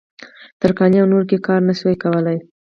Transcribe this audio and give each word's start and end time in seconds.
ترکاڼۍ 0.61 0.97
او 0.99 1.05
نورو 1.11 1.29
کې 1.29 1.37
کار 1.47 1.59
نه 1.69 1.73
شوای 1.79 1.95
کولای. 2.03 2.37